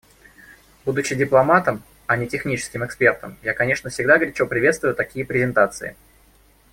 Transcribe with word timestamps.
Будучи 0.83 1.13
дипломатом, 1.13 1.83
а 2.07 2.17
не 2.17 2.27
техническим 2.27 2.83
экспертом, 2.83 3.37
я, 3.43 3.53
конечно, 3.53 3.91
всегда 3.91 4.17
горячо 4.17 4.47
приветствую 4.47 4.95
такие 4.95 5.23
презентации. 5.23 5.95